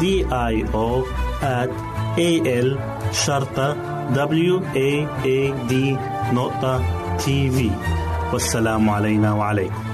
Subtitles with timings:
[0.00, 0.04] D
[0.52, 1.04] I O
[1.42, 1.70] at
[2.18, 2.30] A
[2.66, 2.68] L
[3.12, 3.76] شرطة
[4.14, 4.90] W A
[5.24, 5.72] A D
[6.32, 6.82] نقطة
[7.18, 7.70] تي في
[8.32, 9.93] والسلام علينا وعليكم.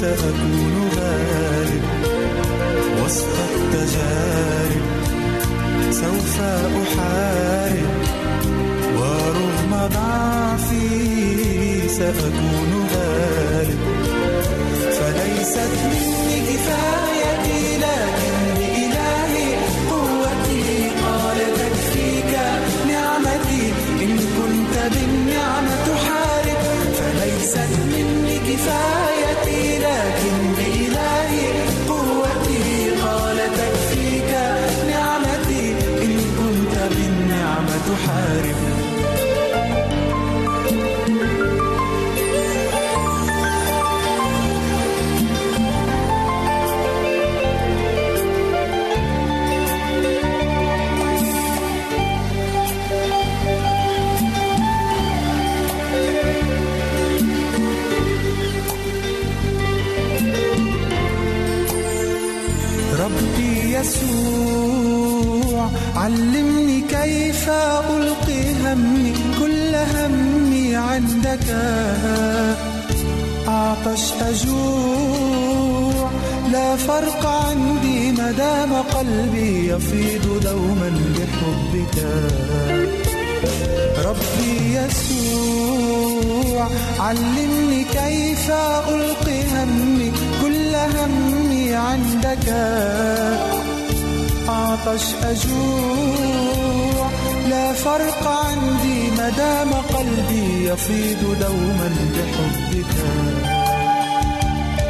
[0.00, 0.85] سأكون
[73.48, 76.10] عطش أجوع
[76.52, 81.96] لا فرق عندي مدام قلبي يفيض دوما بحبك.
[84.04, 86.68] ربي يسوع
[87.00, 88.50] علمني كيف
[88.88, 90.12] ألقي همي
[90.42, 92.48] كل همي عندك.
[94.48, 97.10] عطش أجوع
[97.50, 102.96] لا فرق عندي مدام قلبي يفيض دوما بحبك.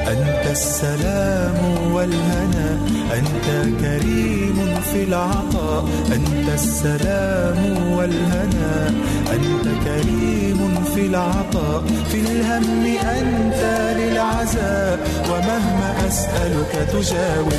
[0.09, 1.59] أنت السلام
[1.93, 2.79] والهنا
[3.15, 3.47] أنت
[3.81, 5.85] كريم في العطاء.
[6.13, 8.95] أنت السلام والهنا
[9.33, 11.85] أنت كريم في العطاء.
[12.13, 13.63] في الهم أنت
[13.99, 14.99] للعزاء
[15.31, 17.53] ومهما أسألك تجاوب.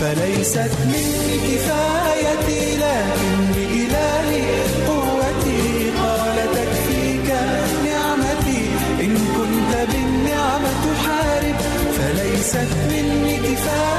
[0.00, 3.57] فليست مني كفايتي لكن
[12.48, 13.97] فليست مني كفايتي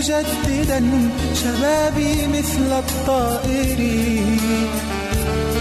[0.00, 0.80] مجددا
[1.34, 3.80] شبابي مثل الطائر.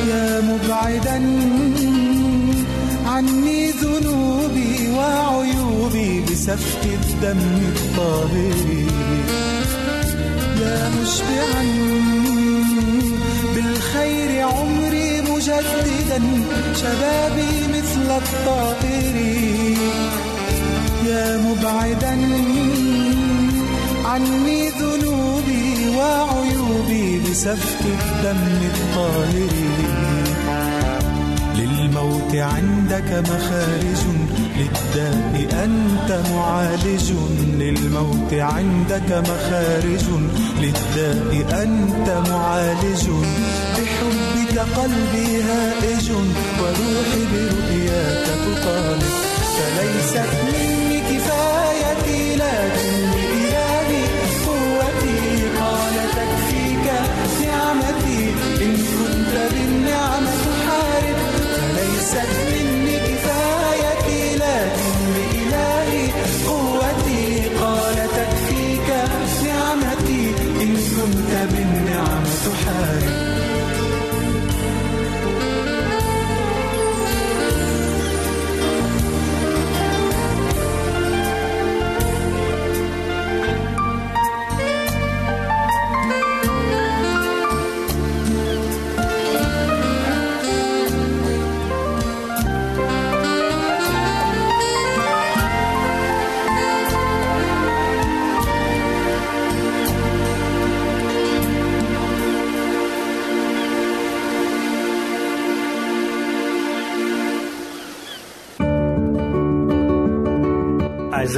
[0.09, 1.17] يا مبعدا
[3.05, 7.39] عني ذنوبي وعيوبي بسفك الدم
[7.75, 8.67] الطاهر.
[10.61, 11.65] يا مشبعا
[13.55, 16.21] بالخير عمري مجددا
[16.75, 19.15] شبابي مثل الطائر.
[21.07, 22.15] يا مبعدا
[24.09, 29.53] عني ذنوبي وعيوبي بسفك الدم الطاهر
[31.55, 34.01] للموت عندك مخارج
[34.57, 37.11] للداء أنت معالج.
[37.59, 40.05] للموت عندك مخارج
[40.61, 43.03] للداء أنت معالج.
[43.77, 46.11] بحبك قلبي هائج
[46.59, 49.13] وروحي برؤياك تطالب.
[49.55, 53.08] فليست مني كفايتي لكن
[57.73, 58.29] نعمتي
[58.61, 61.17] إن كنت بالنعمة تحارب
[61.55, 62.58] فليست مني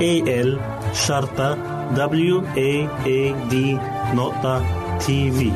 [0.00, 0.58] A L
[0.92, 1.58] شرطة
[1.94, 2.72] W A
[3.06, 3.54] A D
[4.14, 4.62] نقطة
[4.98, 5.52] تي في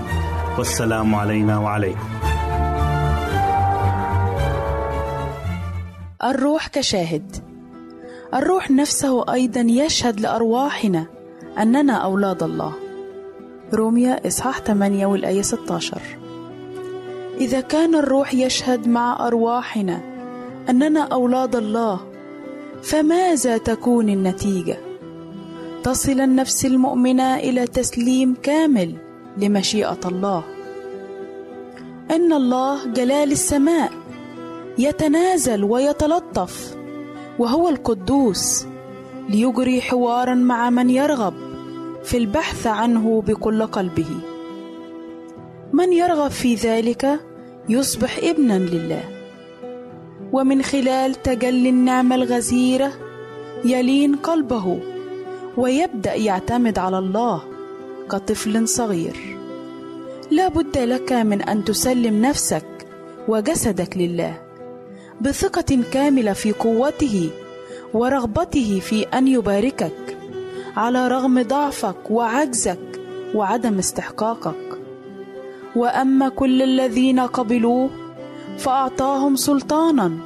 [0.58, 2.08] والسلام علينا وعليكم.
[6.24, 7.36] الروح كشاهد.
[8.34, 11.06] الروح نفسه أيضا يشهد لأرواحنا
[11.58, 12.72] أننا أولاد الله.
[13.74, 16.02] روميا إصحاح 8 والآية 16
[17.40, 20.00] إذا كان الروح يشهد مع أرواحنا
[20.68, 22.09] أننا أولاد الله
[22.82, 24.78] فماذا تكون النتيجة؟
[25.82, 28.94] تصل النفس المؤمنة إلى تسليم كامل
[29.38, 30.44] لمشيئة الله.
[32.10, 33.92] إن الله جلال السماء
[34.78, 36.76] يتنازل ويتلطف
[37.38, 38.66] وهو القدوس
[39.28, 41.34] ليجري حوارا مع من يرغب
[42.04, 44.10] في البحث عنه بكل قلبه.
[45.72, 47.20] من يرغب في ذلك؟
[47.68, 49.19] يصبح ابنا لله.
[50.32, 52.92] ومن خلال تجلي النعمه الغزيره
[53.64, 54.80] يلين قلبه
[55.56, 57.42] ويبدأ يعتمد على الله
[58.10, 59.36] كطفل صغير.
[60.30, 62.66] لا بد لك من أن تسلم نفسك
[63.28, 64.40] وجسدك لله
[65.20, 67.30] بثقة كاملة في قوته
[67.94, 70.16] ورغبته في أن يباركك
[70.76, 73.00] على رغم ضعفك وعجزك
[73.34, 74.78] وعدم استحقاقك.
[75.76, 77.90] وأما كل الذين قبلوه
[78.60, 80.18] فأعطاهم سلطانا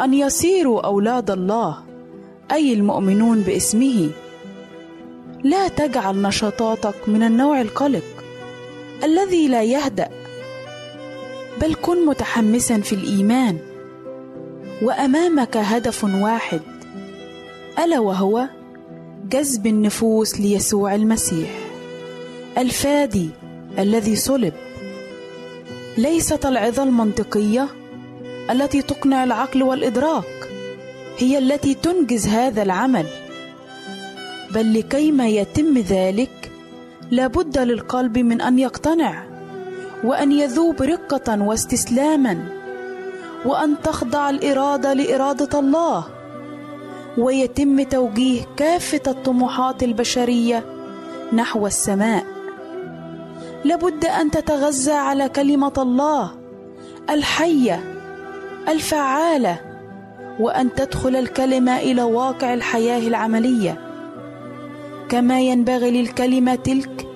[0.00, 1.78] أن يصيروا أولاد الله
[2.52, 4.10] أي المؤمنون باسمه.
[5.44, 8.04] لا تجعل نشاطاتك من النوع القلق
[9.04, 10.08] الذي لا يهدأ
[11.60, 13.58] بل كن متحمسا في الإيمان.
[14.82, 16.60] وأمامك هدف واحد
[17.78, 18.48] ألا وهو
[19.28, 21.50] جذب النفوس ليسوع المسيح
[22.58, 23.30] الفادي
[23.78, 24.52] الذي صلب.
[25.98, 27.68] ليست العظة المنطقية
[28.50, 30.48] التي تقنع العقل والإدراك
[31.18, 33.06] هي التي تنجز هذا العمل.
[34.54, 36.50] بل لكيما يتم ذلك
[37.10, 39.24] لابد للقلب من أن يقتنع
[40.04, 42.48] وأن يذوب رقة واستسلاما
[43.44, 46.04] وأن تخضع الإرادة لإرادة الله.
[47.18, 50.64] ويتم توجيه كافة الطموحات البشرية
[51.32, 52.37] نحو السماء.
[53.68, 56.30] لابد أن تتغذى على كلمة الله
[57.10, 57.84] الحية
[58.68, 59.60] الفعالة
[60.40, 63.80] وأن تدخل الكلمة إلى واقع الحياة العملية.
[65.08, 67.06] كما ينبغي للكلمة تلك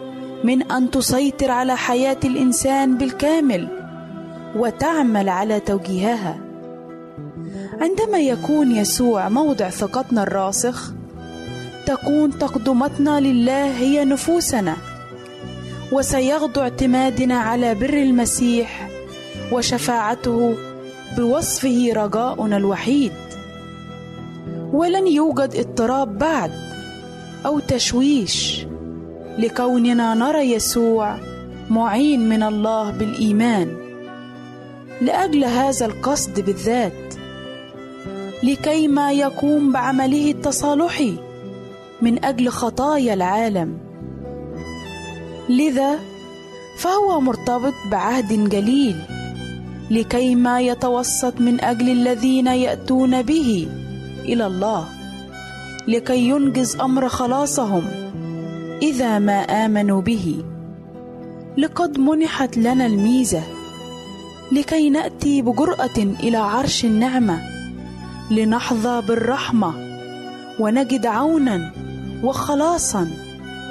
[0.45, 3.69] من أن تسيطر على حياة الإنسان بالكامل
[4.57, 6.41] وتعمل على توجيهها.
[7.81, 10.93] عندما يكون يسوع موضع ثقتنا الراسخ
[11.87, 14.92] تكون تقدمتنا لله هي نفوسنا.
[15.93, 18.91] وسيغدو اعتمادنا على بر المسيح
[19.53, 20.57] وشفاعته
[21.17, 23.13] بوصفه رجاؤنا الوحيد.
[24.73, 26.51] ولن يوجد اضطراب بعد
[27.47, 28.67] أو تشويش
[29.39, 31.17] لكوننا نرى يسوع
[31.71, 33.77] معين من الله بالإيمان
[35.01, 37.15] لأجل هذا القصد بالذات
[38.43, 41.15] لكي ما يقوم بعمله التصالحي
[42.03, 43.92] من أجل خطايا العالم.
[45.53, 45.99] لذا
[46.79, 48.97] فهو مرتبط بعهد جليل
[49.91, 53.69] لكي ما يتوسط من أجل الذين يأتون به
[54.25, 54.89] إلى الله
[55.89, 57.83] لكي ينجز أمر خلاصهم
[58.83, 60.45] إذا ما آمنوا به.
[61.57, 63.43] لقد منحت لنا الميزة
[64.53, 67.41] لكي نأتي بجراه إلى عرش النعمة
[68.31, 69.75] لنحظى بالرحمة
[70.61, 71.73] ونجد عونا
[72.25, 73.11] وخلاصا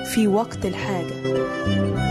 [0.06, 2.11] في وقت الحاجة.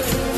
[0.00, 0.37] Lord.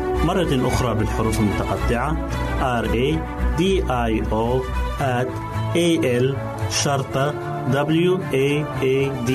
[0.25, 2.29] مرة أخرى بالحروف المتقطعة.
[2.81, 3.07] R A
[3.57, 4.61] D I O
[4.99, 5.27] at
[5.75, 5.87] A
[6.23, 6.35] L
[6.69, 7.33] شرطة
[7.71, 8.47] W A
[8.81, 9.31] A D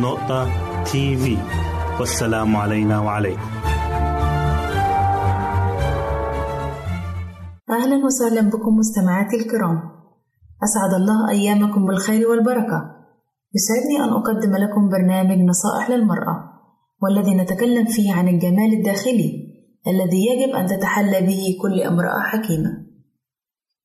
[0.00, 0.48] نقطة
[0.84, 1.36] تي في
[2.00, 3.50] والسلام علينا وعليكم.
[7.70, 9.82] أهلا وسهلا بكم مستمعاتي الكرام.
[10.64, 12.80] أسعد الله أيامكم بالخير والبركة.
[13.54, 16.36] يسعدني أن أقدم لكم برنامج نصائح للمرأة
[17.02, 19.49] والذي نتكلم فيه عن الجمال الداخلي.
[19.88, 22.70] الذي يجب أن تتحلى به كل امرأة حكيمة.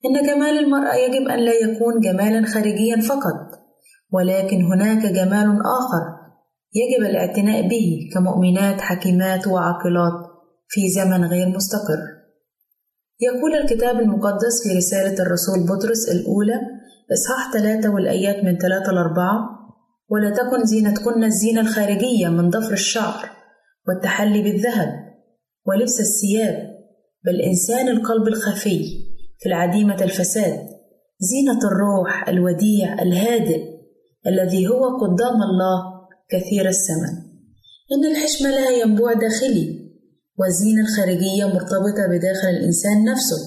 [0.05, 3.59] إن جمال المرأة يجب أن لا يكون جمالا خارجيا فقط
[4.11, 6.03] ولكن هناك جمال آخر
[6.73, 10.13] يجب الاعتناء به كمؤمنات حكيمات وعاقلات
[10.67, 12.15] في زمن غير مستقر.
[13.21, 16.61] يقول الكتاب المقدس في رسالة الرسول بطرس الأولى
[17.13, 19.49] إصحاح ثلاثة والآيات من ثلاثة لأربعة
[20.09, 23.29] ولا تكن زينتكن الزينة الخارجية من ضفر الشعر
[23.87, 25.04] والتحلي بالذهب.
[25.67, 26.75] ولبس الثياب
[27.25, 29.05] بل إنسان القلب الخفي
[29.39, 30.67] في العديمة الفساد
[31.19, 33.63] زينة الروح الوديع الهادئ
[34.27, 35.95] الذي هو قدام الله
[36.29, 37.25] كثير الثمن
[37.91, 39.85] إن الحشمة لها ينبوع داخلي
[40.39, 43.37] والزينة الخارجية مرتبطة بداخل الإنسان نفسه.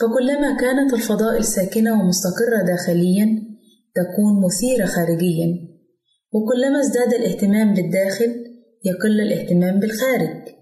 [0.00, 3.26] فكلما كانت الفضائل ساكنة ومستقرة داخليا
[3.94, 5.48] تكون مثيرة خارجيا.
[6.32, 8.44] وكلما ازداد الاهتمام بالداخل
[8.84, 10.55] يقل الاهتمام بالخارج.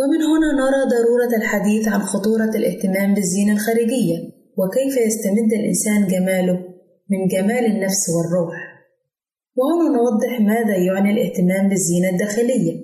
[0.00, 4.18] ومن هنا نرى ضرورة الحديث عن خطورة الاهتمام بالزينة الخارجية
[4.58, 6.56] وكيف يستمد الإنسان جماله
[7.10, 8.56] من جمال النفس والروح.
[9.56, 12.74] وهنا نوضح ماذا يعني الاهتمام بالزينة الداخلية.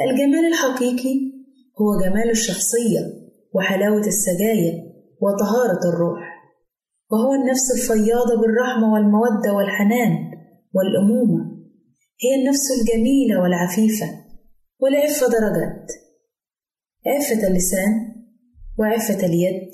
[0.00, 1.14] الجمال الحقيقي
[1.80, 3.00] هو جمال الشخصية
[3.54, 4.74] وحلاوة السجايا
[5.22, 6.22] وطهارة الروح.
[7.10, 10.12] وهو النفس الفياضة بالرحمة والمودة والحنان
[10.74, 11.58] والأمومة.
[12.22, 14.27] هي النفس الجميلة والعفيفة.
[14.80, 15.92] والعفة درجات.
[17.06, 18.14] عفة اللسان
[18.78, 19.70] وعفة اليد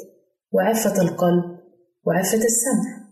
[0.53, 1.45] وعفة القلب
[2.05, 3.05] وعفة السمع.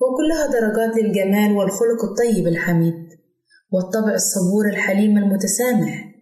[0.00, 3.08] وكلها درجات للجمال والخلق الطيب الحميد
[3.72, 6.14] والطبع الصبور الحليم المتسامح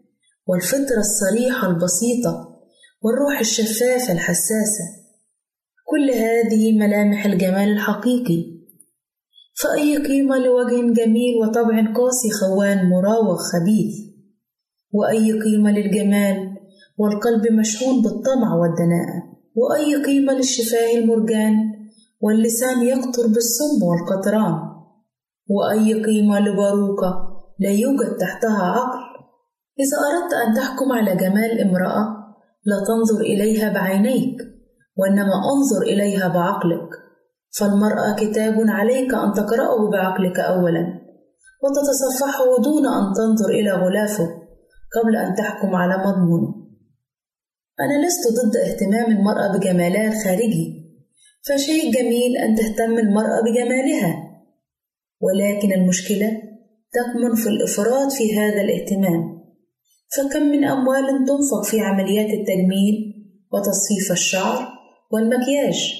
[0.46, 2.60] والفطرة الصريحة البسيطة
[3.02, 4.84] والروح الشفافة الحساسة.
[5.84, 8.56] كل هذه ملامح الجمال الحقيقي.
[9.62, 14.05] فأي قيمة لوجه جميل وطبع قاسي خوان مراوغ خبيث.
[14.96, 16.36] وأي قيمة للجمال
[16.98, 19.18] والقلب مشحون بالطمع والدناءة
[19.56, 21.54] وأي قيمة للشفاه المرجان
[22.20, 24.54] واللسان يقطر بالسم والقطران.
[25.48, 27.10] وأي قيمة لباروكة
[27.58, 28.98] لا يوجد تحتها عقل.
[29.82, 32.02] إذا أردت أن تحكم على جمال امرأة
[32.64, 34.36] لا تنظر إليها بعينيك
[34.96, 36.88] وإنما انظر إليها بعقلك.
[37.58, 40.84] فالمرأة كتاب عليك أن تقرأه بعقلك أولا
[41.62, 44.45] وتتصفحه دون أن تنظر إلى غلافه.
[44.96, 46.66] قبل أن تحكم على مضمونه
[47.80, 50.86] أنا لست ضد اهتمام المرأة بجمالها الخارجي.
[51.48, 54.42] فشيء جميل أن تهتم المرأة بجمالها.
[55.20, 56.42] ولكن المشكلة
[56.92, 59.42] تكمن في الإفراط في هذا الاهتمام.
[60.16, 63.14] فكم من أموال تنفق في عمليات التجميل
[63.52, 64.68] وتصفيف الشعر
[65.12, 65.94] والمكياج.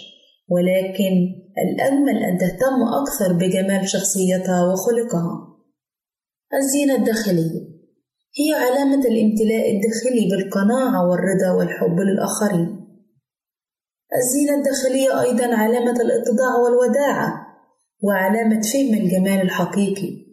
[0.48, 1.14] ولكن
[1.58, 5.56] الأجمل أن تهتم أكثر بجمال شخصيتها وخلقها.
[6.54, 7.75] الزينة الداخلية.
[8.38, 12.86] هي علامة الامتلاء الداخلي بالقناعة والرضا والحب للآخرين.
[14.16, 17.46] الزينة الداخلية أيضا علامة الإتضاع والوداعة
[18.02, 20.26] وعلامة فهم الجمال الحقيقي.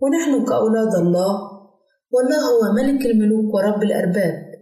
[0.00, 1.34] ونحن كأولاد الله
[2.12, 4.54] والله هو ملك الملوك ورب الأرباب.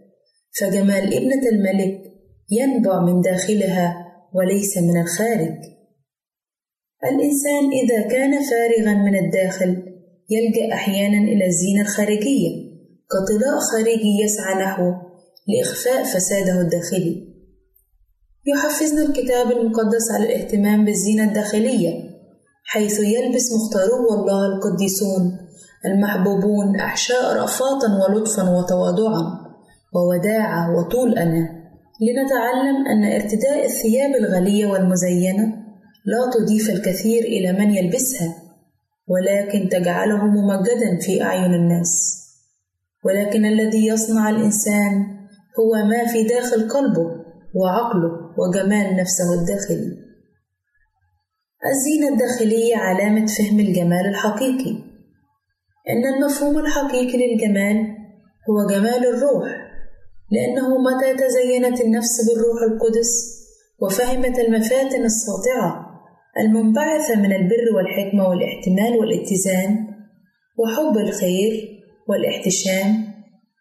[0.59, 2.01] فجمال ابنة الملك
[2.51, 3.95] ينبع من داخلها
[4.33, 5.57] وليس من الخارج.
[7.03, 9.92] الإنسان إذا كان فارغا من الداخل
[10.29, 12.49] يلجأ أحيانا إلى الزينة الخارجية
[13.11, 15.01] كطلاء خارجي يسعى نحوه
[15.47, 17.33] لإخفاء فساده الداخلي.
[18.47, 22.13] يحفزنا الكتاب المقدس على الاهتمام بالزينة الداخلية
[22.65, 25.37] حيث يلبس مختارو الله القديسون
[25.85, 29.23] المحبوبون أحشاء رأفاتا ولطفا وتواضعا
[29.95, 31.63] ووداعة وطول أنا
[32.01, 35.43] لنتعلم أن ارتداء الثياب الغالية والمزينة
[36.05, 38.42] لا تضيف الكثير إلى من يلبسها.
[39.07, 42.23] ولكن تجعله ممجدا في أعين الناس.
[43.05, 45.05] ولكن الذي يصنع الإنسان
[45.59, 47.23] هو ما في داخل قلبه
[47.55, 50.03] وعقله وجمال نفسه الداخلي.
[51.71, 54.93] الزينة الداخلية علامة فهم الجمال الحقيقي.
[55.89, 58.03] إن المفهوم الحقيقي للجمال
[58.49, 59.63] هو جمال الروح
[60.31, 63.43] لأنه متى تزينت النفس بالروح القدس
[63.81, 65.92] وفهمت المفاتن الساطعة
[66.39, 69.87] المنبعثة من البر والحكمة والإحتمال والاتزان
[70.59, 73.13] وحب الخير والإحتشام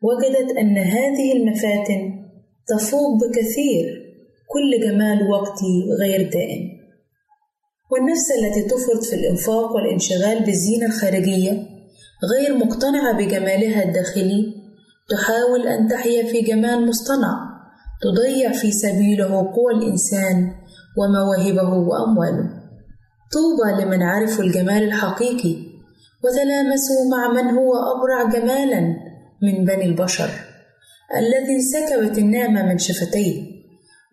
[0.02, 2.22] وجدت أن هذه المفاتن
[2.66, 4.02] تفوق بكثير
[4.48, 6.82] كل جمال وقتي غير دائم.
[7.90, 11.52] والنفس التي تفرط في الإنفاق والانشغال بالزينة الخارجية
[12.32, 14.54] غير مقتنعة بجمالها الداخلي
[15.10, 17.52] تحاول أن تحيا في جمال مصطنع
[18.02, 20.52] تضيع في سبيله قوى الإنسان
[20.98, 22.61] ومواهبه وأمواله.
[23.32, 25.56] طوبى لمن عرفوا الجمال الحقيقي
[26.24, 28.80] وتلامسوا مع من هو أبرع جمالا
[29.42, 30.30] من بني البشر
[31.16, 33.42] الذي انسكبت النعمة من شفتيه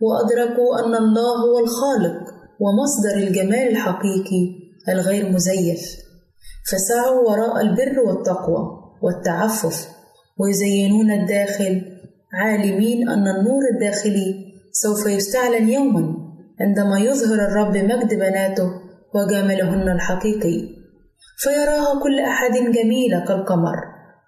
[0.01, 2.19] وأدركوا أن الله هو الخالق
[2.60, 4.55] ومصدر الجمال الحقيقي
[4.89, 5.82] الغير مزيف
[6.71, 9.88] فسعوا وراء البر والتقوى والتعفف
[10.39, 11.82] ويزينون الداخل
[12.34, 16.15] عالمين أن النور الداخلي سوف يستعلن يوما
[16.62, 20.80] عندما يظهر الرب مجد بناته وجمالهن الحقيقي.
[21.38, 23.78] فيراها كل أحد جميلة كالقمر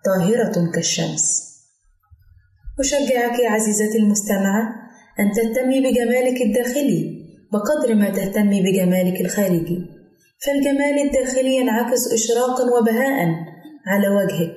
[0.06, 1.52] طاهرة كالشمس.
[2.80, 4.64] أشجعك يا عزيزتي المستمعة
[5.20, 7.22] أن تهتمي بجمالك الداخلي
[7.54, 9.80] بقدر ما تهتمي بجمالك الخارجي.
[10.46, 13.28] فالجمال الداخلي ينعكس إشراقا وبهاء
[13.88, 14.56] على وجهك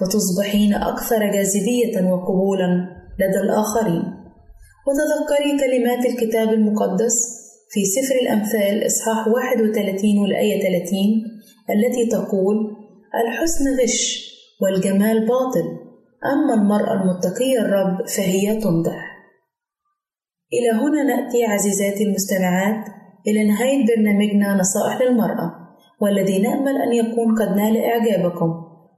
[0.00, 2.88] فتصبحين أكثر جاذبية وقبولا
[3.20, 4.02] لدى الآخرين.
[4.86, 7.41] وتذكري كلمات الكتاب المقدس
[7.72, 10.98] في سفر الأمثال إصحاح 31 والآية 30
[11.70, 12.56] التي تقول
[13.24, 14.28] الحسن غش
[14.62, 15.66] والجمال باطل
[16.32, 19.00] أما المرأة المتقية الرب فهي تمدح
[20.52, 22.84] إلى هنا نأتي عزيزاتي المستمعات
[23.26, 25.52] إلى نهاية برنامجنا نصائح للمرأة
[26.00, 28.50] والذي نأمل أن يكون قد نال إعجابكم.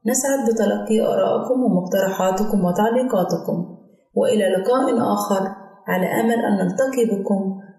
[0.07, 3.77] نسعد بتلقي آرائكم ومقترحاتكم وتعليقاتكم
[4.15, 5.49] وإلى لقاء آخر
[5.87, 7.64] على أمل أن نلتقي بكم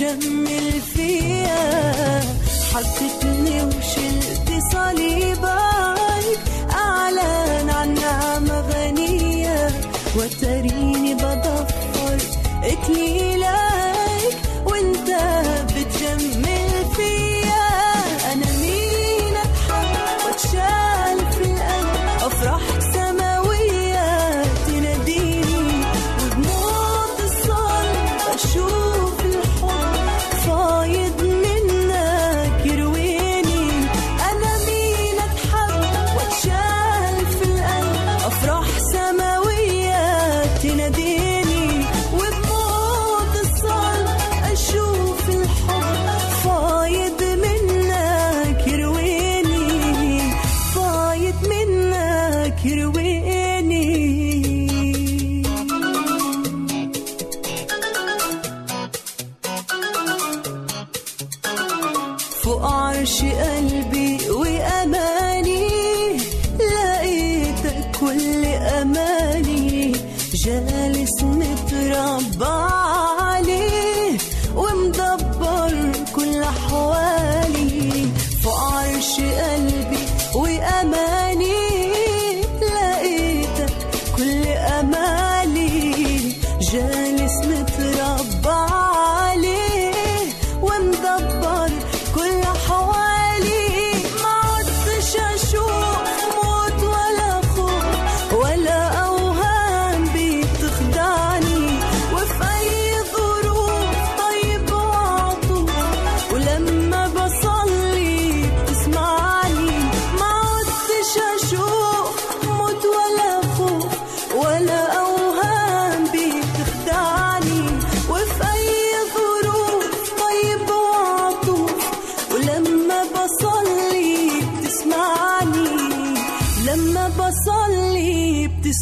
[0.00, 2.20] بتجمل فيا
[2.74, 3.15] حبتني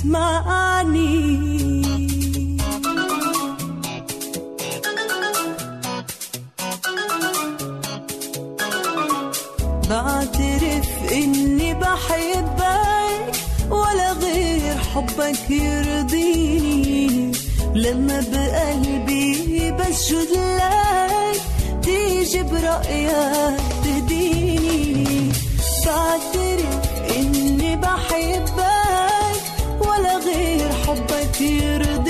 [0.05, 1.15] تسمعني
[9.91, 13.33] بعترف إني بحبك
[13.71, 17.33] ولا غير حبك يرضيني.
[17.75, 21.41] لما بقلبي بسجد لك
[21.83, 23.24] تيجي برأيك
[31.37, 32.04] Here it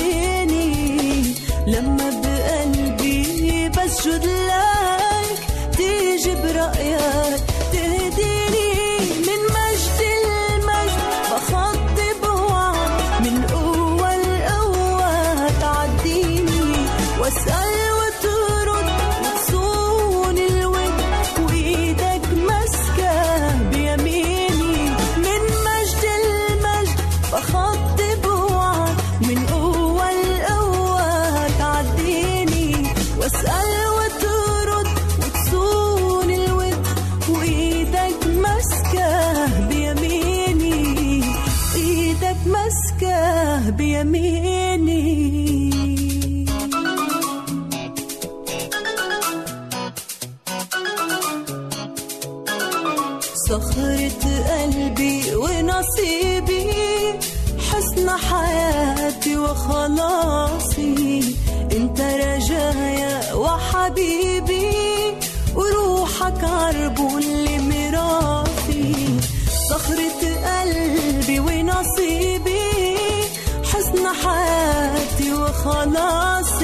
[75.64, 76.63] خلاص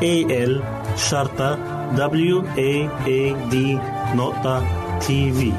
[0.00, 0.62] A L
[0.96, 1.58] شرطة
[1.96, 3.56] W A A D
[4.16, 4.66] نقطة
[4.98, 5.52] تي في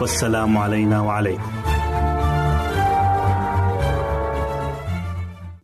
[0.00, 1.52] والسلام علينا وعليكم.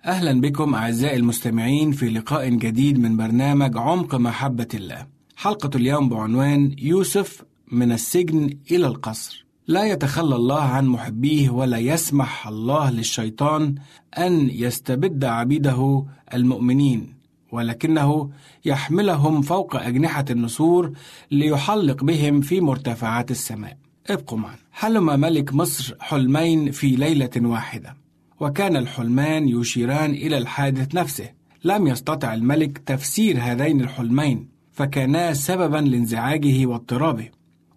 [0.07, 5.07] أهلا بكم أعزائي المستمعين في لقاء جديد من برنامج عمق محبة الله.
[5.37, 9.47] حلقة اليوم بعنوان يوسف من السجن إلى القصر.
[9.67, 13.75] لا يتخلى الله عن محبيه ولا يسمح الله للشيطان
[14.19, 16.05] أن يستبد عبيده
[16.35, 17.22] المؤمنين.
[17.53, 18.31] ولكنه
[18.65, 20.93] يحملهم فوق أجنحة النسور
[21.31, 23.77] ليحلق بهم في مرتفعات السماء.
[24.11, 24.59] ابقوا معنا.
[24.73, 27.97] حلم ملك مصر حلمين في ليلة واحدة
[28.41, 31.31] وكان الحلمان يشيران إلى الحادث نفسه.
[31.65, 37.29] لم يستطع الملك تفسير هذين الحلمين فكانا سببا لانزعاجه واضطرابه.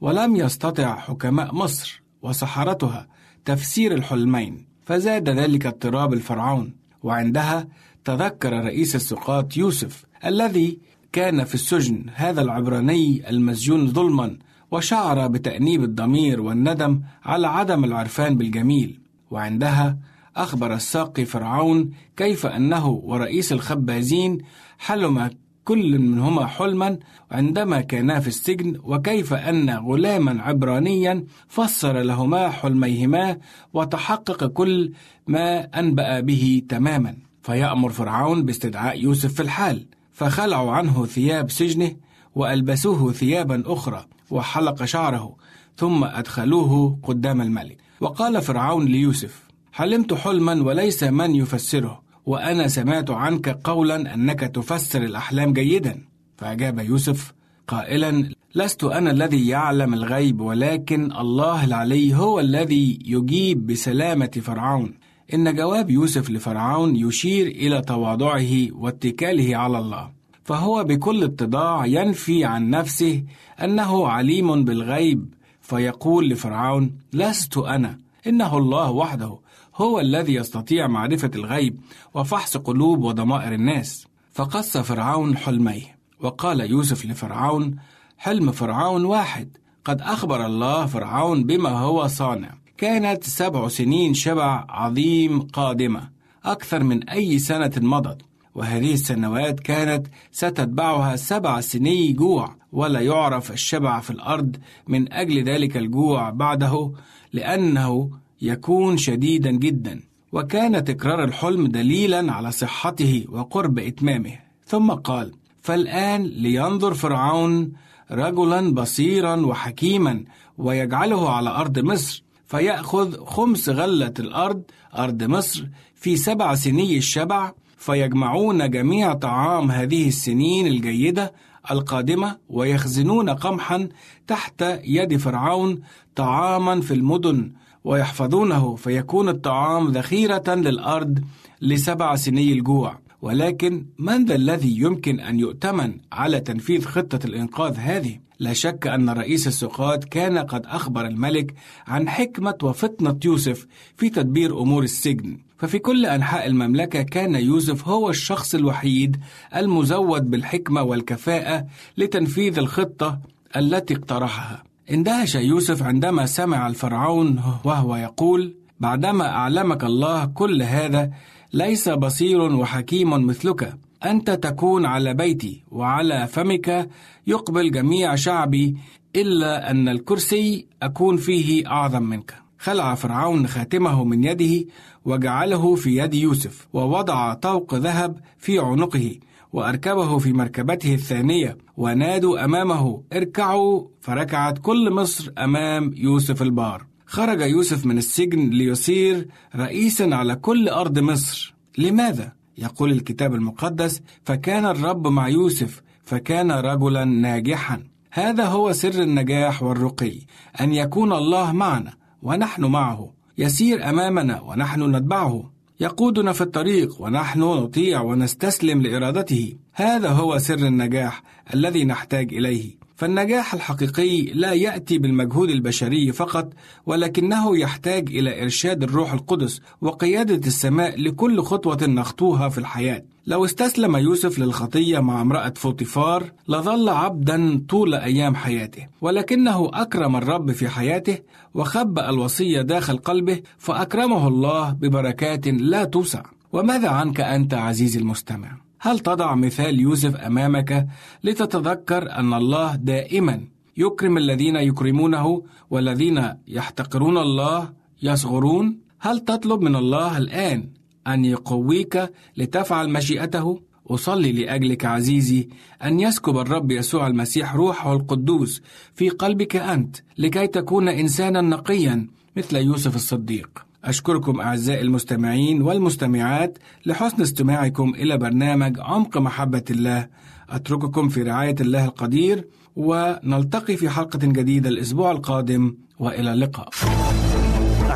[0.01, 3.07] ولم يستطع حكماء مصر وسحرتها
[3.45, 6.73] تفسير الحلمين فزاد ذلك اضطراب الفرعون
[7.03, 7.67] وعندها
[8.05, 10.79] تذكر رئيس السقاط يوسف الذي
[11.11, 14.37] كان في السجن هذا العبراني المسجون ظلما
[14.71, 18.99] وشعر بتأنيب الضمير والندم على عدم العرفان بالجميل.
[19.31, 19.97] وعندها
[20.35, 24.37] أخبر الساقي فرعون كيف أنه ورئيس الخبازين
[24.77, 25.29] حلم
[25.65, 26.99] كل منهما حلما
[27.31, 33.37] عندما كانا في السجن وكيف أن غلاما عبرانيا فسر لهما حلميهما
[33.73, 34.91] وتحقق كل
[35.27, 37.24] ما أنبأ به تماما.
[37.45, 41.95] فيأمر فرعون باستدعاء يوسف في الحال فخلعوا عنه ثياب سجنه
[42.35, 45.35] وألبسوه ثيابا أخرى وحلق شعره
[45.77, 47.77] ثم أدخلوه قدام الملك.
[48.01, 55.53] وقال فرعون ليوسف حلمت حلما وليس من يفسره وأنا سمعت عنك قولا أنك تفسر الأحلام
[55.53, 56.01] جيدا.
[56.37, 57.33] فأجاب يوسف
[57.67, 64.93] قائلا لست أنا الذي يعلم الغيب ولكن الله العلي هو الذي يجيب بسلامة فرعون.
[65.33, 70.11] إن جواب يوسف لفرعون يشير إلى تواضعه واتكاله على الله
[70.43, 73.23] فهو بكل اتضاع ينفي عن نفسه
[73.63, 79.39] أنه عليم بالغيب فيقول لفرعون لست أنا إنه الله وحده
[79.75, 81.79] هو الذي يستطيع معرفة الغيب
[82.13, 84.07] وفحص قلوب وضمائر الناس.
[84.33, 87.75] فقص فرعون حلميه وقال يوسف لفرعون
[88.17, 92.64] حلم فرعون واحد قد أخبر الله فرعون بما هو صانع.
[92.77, 96.09] كانت سبع سنين شبع عظيم قادمة
[96.45, 98.21] أكثر من أي سنة مضت.
[98.55, 104.55] وهذه السنوات كانت ستتبعها سبع سني جوع ولا يعرف الشبع في الأرض
[104.87, 106.91] من أجل ذلك الجوع بعده
[107.33, 108.09] لأنه
[108.41, 110.01] يكون شديدا جدا.
[110.31, 114.39] وكان تكرار الحلم دليلا على صحته وقرب إتمامه.
[114.65, 117.71] ثم قال فالآن لينظر فرعون
[118.11, 120.23] رجلا بصيرا وحكيما
[120.57, 122.24] ويجعله على أرض مصر
[122.55, 124.61] فيأخذ خمس غلة الأرض
[124.97, 131.33] أرض مصر في سبع سني الشبع فيجمعون جميع طعام هذه السنين الجيدة
[131.71, 133.89] القادمة ويخزنون قمحا
[134.27, 135.81] تحت يد فرعون
[136.15, 137.51] طعاما في المدن
[137.83, 141.19] ويحفظونه فيكون الطعام ذخيرة للأرض
[141.61, 148.24] لسبع سني الجوع ولكن من ذا الذي يمكن أن يؤتمن على تنفيذ خطة الإنقاذ هذه؟
[148.39, 151.53] لا شك أن رئيس السقاط كان قد أخبر الملك
[151.87, 153.67] عن حكمة وفطنة يوسف
[153.97, 155.37] في تدبير أمور السجن.
[155.57, 159.17] ففي كل أنحاء المملكة كان يوسف هو الشخص الوحيد
[159.55, 161.65] المزود بالحكمة والكفاءة
[161.97, 163.19] لتنفيذ الخطة
[163.55, 164.63] التي اقترحها.
[164.91, 171.11] اندهش يوسف عندما سمع الفرعون وهو يقول بعدما أعلمك الله كل هذا
[171.53, 173.84] ليس بصير وحكيم مثلك.
[174.05, 176.89] أنت تكون على بيتي وعلى فمك
[177.27, 178.77] يقبل جميع شعبي
[179.15, 182.35] إلا أن الكرسي أكون فيه أعظم منك.
[182.59, 184.65] خلع فرعون خاتمه من يده
[185.05, 189.19] وجعله في يد يوسف ووضع طوق ذهب في عنقه
[189.53, 193.87] وأركبه في مركبته الثانية ونادوا أمامه اركعوا!
[194.01, 196.85] فركعت كل مصر أمام يوسف البار.
[197.05, 201.55] خرج يوسف من السجن ليصير رئيسا على كل أرض مصر.
[201.77, 207.83] لماذا؟ يقول الكتاب المقدس فكان الرب مع يوسف فكان رجلا ناجحا.
[208.11, 210.19] هذا هو سر النجاح والرقي
[210.61, 213.13] أن يكون الله معنا ونحن معه.
[213.37, 215.51] يسير أمامنا ونحن نتبعه.
[215.79, 219.55] يقودنا في الطريق ونحن نطيع ونستسلم لإرادته.
[219.73, 222.84] هذا هو سر النجاح الذي نحتاج إليه.
[222.95, 226.53] فالنجاح الحقيقي لا يأتي بالمجهود البشري فقط
[226.85, 233.95] ولكنه يحتاج إلى إرشاد الروح القدس وقيادة السماء لكل خطوة نخطوها في الحياة لو استسلم
[233.95, 241.17] يوسف للخطية مع امرأة فوطيفار لظل عبدا طول أيام حياته ولكنه أكرم الرب في حياته
[241.53, 246.23] وخبأ الوصية داخل قلبه فأكرمه الله ببركات لا توسع
[246.53, 250.87] وماذا عنك أنت عزيزي المستمع؟ هل تضع مثال يوسف أمامك
[251.23, 253.41] لتتذكر أن الله دائما
[253.77, 257.73] يكرم الذين يكرمونه والذين يحتقرون الله
[258.03, 260.69] يصغرون؟ هل تطلب من الله الآن
[261.07, 265.49] أن يقويك لتفعل مشيئته؟ أصلي لأجلك عزيزي
[265.83, 268.61] أن يسكب الرب يسوع المسيح روحه القدوس
[268.93, 272.07] في قلبك أنت لكي تكون إنسانا نقيا
[272.37, 273.64] مثل يوسف الصديق.
[273.85, 280.07] أشكركم أعزائي المستمعين والمستمعات لحسن استماعكم إلى برنامج عمق محبة الله.
[280.49, 286.69] أترككم في رعاية الله القدير ونلتقي في حلقة جديدة الأسبوع القادم وإلى اللقاء.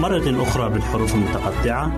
[0.00, 1.92] مرة أخرى بالحروف المتقطعة.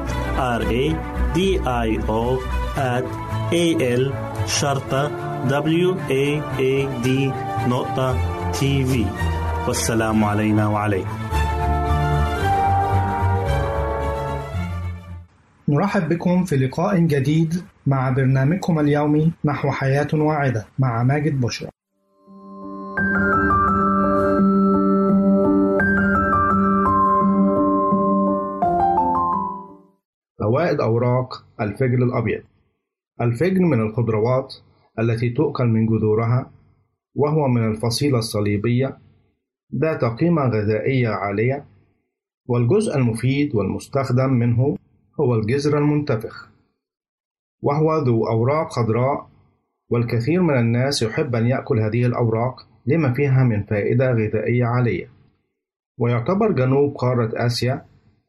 [0.59, 0.95] R A
[1.35, 2.39] D I O
[2.77, 3.05] at
[3.53, 3.65] A
[3.99, 4.13] L
[4.47, 5.11] شرطة
[5.49, 7.09] W A A D
[7.69, 8.17] نقطة
[8.53, 9.07] تي في
[9.67, 11.19] والسلام علينا وعليكم.
[15.69, 21.69] نرحب بكم في لقاء جديد مع برنامجكم اليومي نحو حياة واعدة مع ماجد بشرى.
[30.47, 32.43] فوائد أوراق الفجل الأبيض.
[33.21, 34.55] الفجل من الخضروات
[34.99, 36.51] التي تؤكل من جذورها
[37.15, 38.99] وهو من الفصيلة الصليبية
[39.75, 41.65] ذات قيمة غذائية عالية
[42.47, 44.77] والجزء المفيد والمستخدم منه
[45.21, 46.51] هو الجذر المنتفخ
[47.63, 49.29] وهو ذو أوراق خضراء
[49.91, 55.11] والكثير من الناس يحب أن يأكل هذه الأوراق لما فيها من فائدة غذائية عالية.
[55.99, 57.85] ويعتبر جنوب قارة آسيا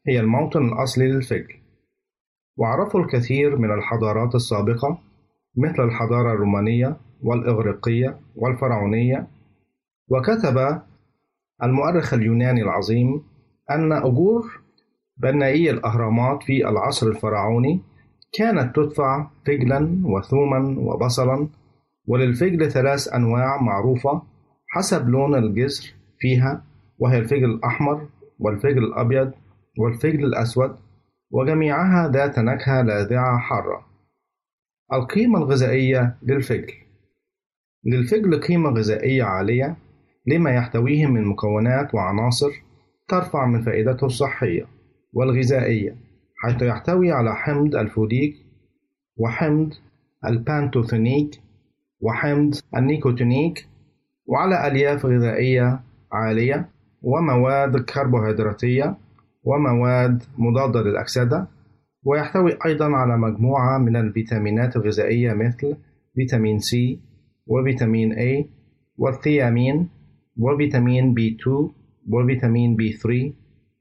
[0.08, 1.57] هي الموطن الأصلي للفجل.
[2.58, 5.00] وعرفوا الكثير من الحضارات السابقة
[5.58, 9.28] مثل الحضارة الرومانية والإغريقية والفرعونية.
[10.10, 10.82] وكتب
[11.64, 13.24] المؤرخ اليوناني العظيم
[13.72, 14.62] أن أجور
[15.18, 17.82] بنائي الأهرامات في العصر الفرعوني
[18.38, 21.48] كانت تدفع فجلا وثوما وبصلا
[22.08, 24.22] وللفجل ثلاث أنواع معروفة
[24.68, 26.64] حسب لون الجذر فيها
[27.00, 28.08] وهي الفجل الأحمر
[28.40, 29.32] والفجل الأبيض
[29.80, 30.76] والفجل الأسود.
[31.32, 33.86] وجميعها ذات نكهة لاذعة حارة.
[34.94, 36.74] القيمة الغذائية للفجل.
[37.86, 39.78] للفجل قيمة غذائية عالية
[40.28, 42.52] لما يحتويه من مكونات وعناصر
[43.08, 44.66] ترفع من فائدته الصحية
[45.14, 45.96] والغذائية
[46.38, 48.36] حيث يحتوي على حمض الفوليك
[49.18, 49.74] وحمض
[50.26, 51.42] البانتوثينيك
[52.02, 53.68] وحمض النيكوتينيك
[54.26, 55.80] وعلى ألياف غذائية
[56.12, 56.70] عالية
[57.02, 58.98] ومواد كربوهيدراتية
[59.48, 61.48] ومواد مضادة للأكسدة
[62.04, 65.76] ويحتوي أيضا على مجموعة من الفيتامينات الغذائية مثل
[66.16, 67.00] فيتامين C
[67.48, 68.46] وفيتامين A
[68.98, 69.90] والثيامين
[70.38, 71.48] وفيتامين B2
[72.10, 73.32] وفيتامين B3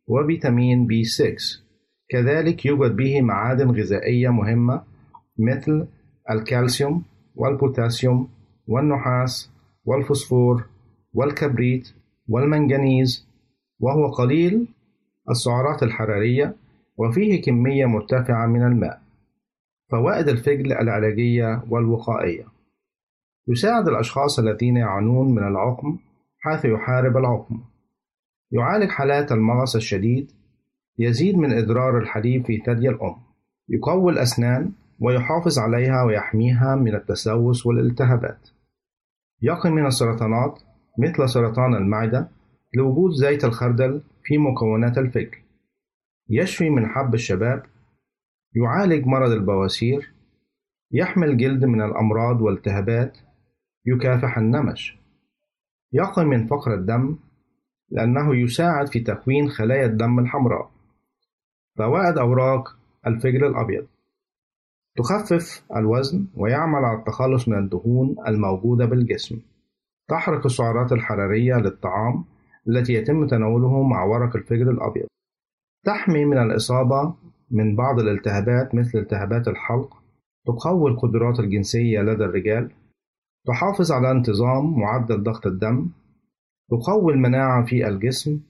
[0.06, 1.24] وفيتامين B6
[2.08, 4.82] كذلك يوجد به معادن غذائية مهمة
[5.38, 5.88] مثل
[6.30, 7.02] الكالسيوم
[7.34, 8.28] والبوتاسيوم
[8.66, 9.50] والنحاس
[9.84, 10.64] والفوسفور
[11.12, 11.88] والكبريت
[12.28, 13.26] والمنجنيز
[13.80, 14.68] وهو قليل
[15.30, 16.56] السعرات الحرارية
[16.96, 19.00] وفيه كمية مرتفعة من الماء
[19.90, 22.44] فوائد الفجل العلاجية والوقائية.
[23.48, 25.98] يساعد الأشخاص الذين يعانون من العقم
[26.38, 27.60] حيث يحارب العقم.
[28.52, 30.30] يعالج حالات المغص الشديد
[30.98, 33.16] يزيد من إدرار الحليب في ثدي الأم
[33.68, 38.48] يقوي الأسنان ويحافظ عليها ويحميها من التسوس والالتهابات.
[39.42, 40.62] يقي من السرطانات
[40.98, 42.28] مثل سرطان المعدة
[42.74, 45.38] لوجود زيت الخردل في مكونات الفجل
[46.30, 47.62] يشفي من حب الشباب
[48.56, 50.12] يعالج مرض البواسير
[50.92, 53.18] يحمي الجلد من الأمراض والالتهابات
[53.86, 54.98] يكافح النمش.
[55.92, 57.18] يقي من فقر الدم
[57.90, 60.70] لأنه يساعد في تكوين خلايا الدم الحمراء.
[61.78, 63.86] فوائد أوراق الفجل الأبيض.
[64.96, 69.40] تخفف الوزن ويعمل على التخلص من الدهون الموجودة بالجسم.
[70.08, 72.24] تحرق السعرات الحرارية للطعام.
[72.68, 75.06] التي يتم تناوله مع ورق الفجل الأبيض.
[75.84, 77.14] تحمي من الإصابة
[77.50, 80.02] من بعض الالتهابات مثل التهابات الحلق
[80.46, 82.70] تقوي القدرات الجنسية لدى الرجال
[83.46, 85.88] تحافظ على انتظام معدل ضغط الدم
[86.70, 88.40] تقوي المناعة في الجسم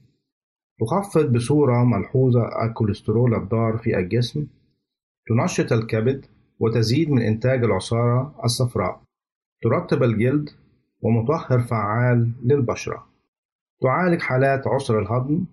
[0.80, 4.46] تخفض بصورة ملحوظة الكوليسترول الضار في الجسم
[5.28, 6.26] تنشط الكبد
[6.60, 9.00] وتزيد من إنتاج العصارة الصفراء
[9.62, 10.50] ترطب الجلد
[11.02, 13.06] ومطهر فعال للبشرة.
[13.83, 15.45] تعالج حالات عسر الهضم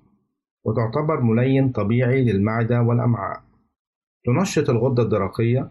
[0.64, 3.44] وتعتبر ملين طبيعي للمعدة والأمعاء.
[4.26, 5.70] تنشط الغدة الدرقية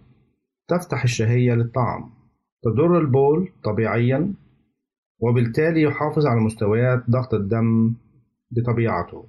[0.68, 2.10] تفتح الشهية للطعام
[2.62, 4.34] تضر البول طبيعيا
[5.18, 7.94] وبالتالي يحافظ على مستويات ضغط الدم
[8.50, 9.26] بطبيعته.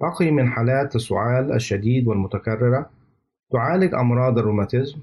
[0.00, 2.90] تقي من حالات السعال الشديد والمتكررة.
[3.52, 4.98] تعالج أمراض الروماتيزم.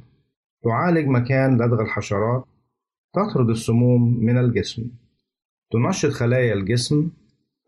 [0.63, 2.45] تعالج مكان لدغ الحشرات.
[3.13, 4.91] تطرد السموم من الجسم.
[5.71, 7.11] تنشط خلايا الجسم.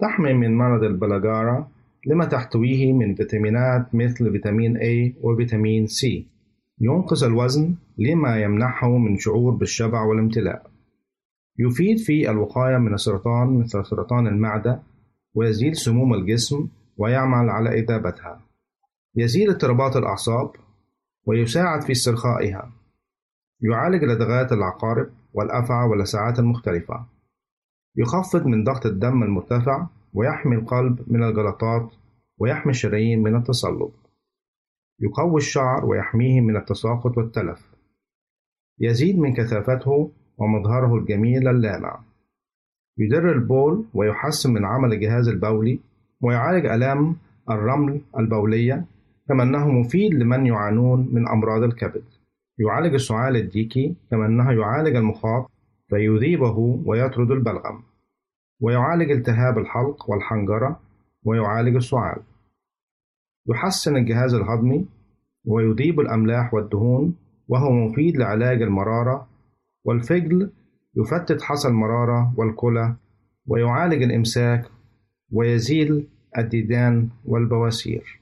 [0.02, 1.68] تحمي من مرض البلاجارا
[2.08, 6.08] لما تحتويه من فيتامينات مثل فيتامين A وفيتامين C.
[6.80, 10.72] ينقص الوزن لما يمنحه من شعور بالشبع والامتلاء.
[11.60, 14.80] يفيد في الوقاية من السرطان مثل سرطان المعدة
[15.36, 18.42] ويزيل سموم الجسم ويعمل على إذابتها.
[19.16, 20.52] يزيل اضطرابات الأعصاب
[21.26, 22.72] ويساعد في استرخائها.
[23.62, 27.06] يعالج لدغات العقارب والأفعى واللسعات المختلفة.
[27.98, 31.92] يخفض من ضغط الدم المرتفع ويحمي القلب من الجلطات
[32.40, 33.92] ويحمي الشرايين من التصلب.
[35.00, 37.72] يقوي الشعر ويحميه من التساقط والتلف.
[38.80, 42.00] يزيد من كثافته ومظهره الجميل اللامع.
[42.98, 45.80] يدر البول ويحسن من عمل الجهاز البولي
[46.22, 47.16] ويعالج آلام
[47.50, 48.86] الرمل البولية
[49.28, 52.04] كما أنه مفيد لمن يعانون من أمراض الكبد.
[52.60, 55.51] يعالج السعال الديكي كما أنه يعالج المخاط
[55.92, 57.84] فيذيبه ويطرد البلغم
[58.62, 60.80] ويعالج التهاب الحلق والحنجرة
[61.24, 62.22] ويعالج السعال.
[63.50, 64.86] يحسن الجهاز الهضمي
[65.46, 67.16] ويذيب الأملاح والدهون
[67.48, 69.28] وهو مفيد لعلاج المرارة
[69.86, 70.52] والفجل
[70.96, 72.96] يفتت حصى المرارة والكلى
[73.48, 74.66] ويعالج الإمساك
[75.32, 78.22] ويزيل الديدان والبواسير.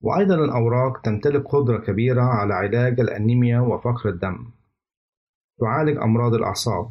[0.00, 4.46] وأيضا الأوراق تمتلك قدرة كبيرة على علاج الأنيميا وفقر الدم.
[5.60, 6.88] تعالج أمراض الأعصاب.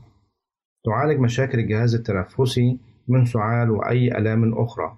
[0.85, 4.97] تعالج مشاكل الجهاز التنفسي من سعال وأي آلام أخرى.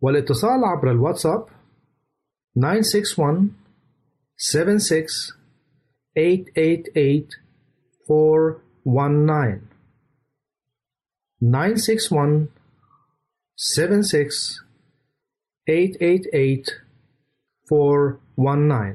[0.00, 1.46] والاتصال عبر الواتساب
[2.54, 3.54] nine six one
[4.38, 5.32] seven six
[6.16, 7.28] eight eight eight
[8.06, 9.68] four one nine.
[11.40, 12.48] nine six one
[13.56, 14.60] seven six
[15.66, 16.68] eight eight eight
[17.68, 18.94] four one nine.